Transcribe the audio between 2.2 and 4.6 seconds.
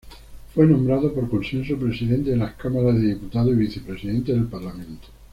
de la Cámara de Diputados y Vicepresidente del